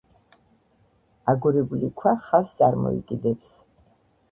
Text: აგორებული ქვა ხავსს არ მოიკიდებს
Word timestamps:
აგორებული 1.35 1.91
ქვა 2.01 2.15
ხავსს 2.31 2.65
არ 2.71 2.81
მოიკიდებს 2.87 3.55